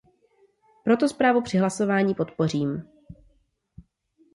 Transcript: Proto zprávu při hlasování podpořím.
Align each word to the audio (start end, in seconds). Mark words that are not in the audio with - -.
Proto 0.83 1.09
zprávu 1.09 1.41
při 1.41 1.57
hlasování 1.57 2.15
podpořím. 2.15 2.83